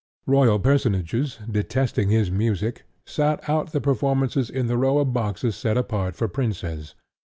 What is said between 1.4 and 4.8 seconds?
detesting his music, sat out the performances in the